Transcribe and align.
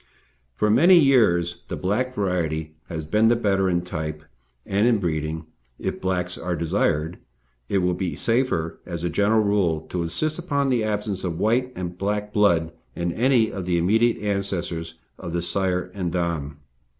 For 0.55 0.67
very 0.67 0.75
many 0.75 0.99
years 0.99 1.57
the 1.67 1.75
black 1.77 2.11
variety 2.15 2.73
has 2.89 3.05
been 3.05 3.27
the 3.27 3.35
better 3.35 3.69
in 3.69 3.83
type; 3.83 4.23
and 4.65 4.87
in 4.87 4.97
breeding, 4.97 5.45
if 5.77 6.01
blacks 6.01 6.39
are 6.39 6.55
desired, 6.55 7.19
it 7.69 7.77
will 7.83 7.93
be 7.93 8.15
safer 8.15 8.79
as 8.83 9.03
a 9.03 9.11
general 9.11 9.43
rule 9.43 9.81
to 9.89 10.01
insist 10.01 10.39
upon 10.39 10.69
the 10.69 10.83
absence 10.83 11.23
of 11.23 11.37
white 11.37 11.71
and 11.75 11.99
black 11.99 12.33
blood 12.33 12.71
in 12.95 13.11
any 13.11 13.51
of 13.51 13.67
the 13.67 13.77
immediate 13.77 14.17
ancestors 14.17 14.95
of 15.19 15.33
the 15.33 15.43
sire 15.43 15.91
and 15.93 16.11
dam. 16.13 16.57